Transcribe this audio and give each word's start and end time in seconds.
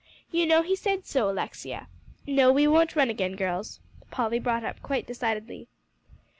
"You 0.31 0.47
know 0.47 0.63
he 0.63 0.75
said 0.75 1.05
so, 1.05 1.29
Alexia. 1.29 1.87
No, 2.25 2.51
we 2.51 2.65
won't 2.65 2.95
run 2.95 3.11
again, 3.11 3.35
girls," 3.35 3.79
Polly 4.09 4.39
brought 4.39 4.63
up 4.63 4.81
quite 4.81 5.05
decidedly. 5.05 5.67